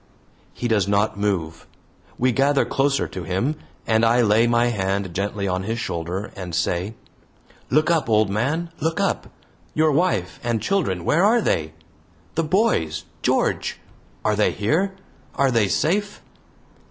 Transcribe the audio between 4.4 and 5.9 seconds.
my hand gently on his